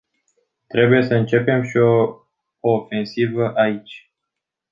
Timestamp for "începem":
1.13-1.63